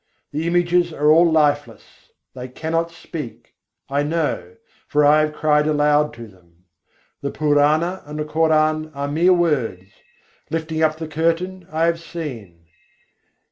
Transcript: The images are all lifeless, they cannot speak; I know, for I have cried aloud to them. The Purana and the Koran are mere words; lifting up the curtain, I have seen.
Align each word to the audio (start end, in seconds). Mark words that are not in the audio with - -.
The 0.31 0.47
images 0.47 0.91
are 0.91 1.11
all 1.11 1.31
lifeless, 1.31 2.09
they 2.33 2.47
cannot 2.47 2.89
speak; 2.89 3.53
I 3.87 4.01
know, 4.01 4.55
for 4.87 5.05
I 5.05 5.19
have 5.19 5.31
cried 5.31 5.67
aloud 5.67 6.11
to 6.15 6.27
them. 6.27 6.65
The 7.21 7.29
Purana 7.29 8.01
and 8.07 8.17
the 8.17 8.25
Koran 8.25 8.89
are 8.95 9.07
mere 9.07 9.33
words; 9.33 9.91
lifting 10.49 10.81
up 10.81 10.97
the 10.97 11.07
curtain, 11.07 11.67
I 11.71 11.85
have 11.85 11.99
seen. 11.99 12.65